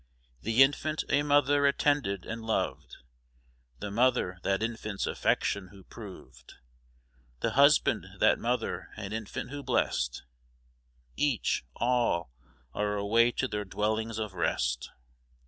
The 0.41 0.63
infant 0.63 1.03
a 1.09 1.21
mother 1.21 1.67
attended 1.67 2.25
and 2.25 2.41
loved; 2.43 2.97
The 3.77 3.91
mother 3.91 4.39
that 4.41 4.63
infant's 4.63 5.05
affection 5.05 5.67
who 5.67 5.83
proved; 5.83 6.55
The 7.41 7.51
husband 7.51 8.07
that 8.19 8.39
mother 8.39 8.89
and 8.97 9.13
infant 9.13 9.51
who 9.51 9.61
blest, 9.61 10.23
Each, 11.17 11.63
all, 11.75 12.31
are 12.73 12.95
away 12.95 13.29
to 13.33 13.47
their 13.47 13.63
dwellings 13.63 14.17
of 14.17 14.33
rest. 14.33 14.89